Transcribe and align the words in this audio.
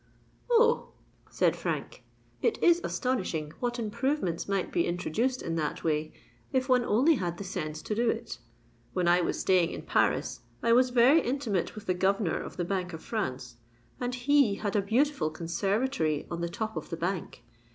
"Oh!" 0.49 0.93
said 1.29 1.55
Frank, 1.55 2.03
"it 2.41 2.57
is 2.63 2.81
astonishing 2.83 3.51
what 3.59 3.77
improvements 3.77 4.49
might 4.49 4.71
be 4.71 4.87
introduced 4.87 5.43
in 5.43 5.57
that 5.57 5.83
way, 5.83 6.11
if 6.51 6.67
one 6.67 6.83
only 6.83 7.13
had 7.17 7.37
the 7.37 7.43
sense 7.43 7.83
to 7.83 7.93
do 7.93 8.09
it. 8.09 8.39
When 8.93 9.07
I 9.07 9.21
was 9.21 9.39
staying 9.39 9.69
in 9.69 9.83
Paris, 9.83 10.39
I 10.63 10.73
was 10.73 10.89
very 10.89 11.21
intimate 11.21 11.75
with 11.75 11.85
the 11.85 11.93
Governor 11.93 12.41
of 12.41 12.57
the 12.57 12.65
Bank 12.65 12.93
of 12.93 13.03
France, 13.03 13.57
and 13.99 14.15
he 14.15 14.55
had 14.55 14.75
a 14.75 14.81
beautiful 14.81 15.29
conservatory 15.29 16.25
on 16.31 16.41
the 16.41 16.49
top 16.49 16.75
of 16.75 16.89
the 16.89 16.97
Bank. 16.97 17.43